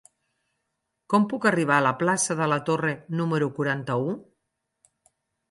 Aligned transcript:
Com 1.13 1.27
puc 1.33 1.45
arribar 1.49 1.75
a 1.81 1.83
la 1.87 1.91
plaça 1.99 2.37
de 2.39 2.47
la 2.55 2.59
Torre 2.71 2.95
número 3.21 3.51
quaranta-u? 3.61 4.11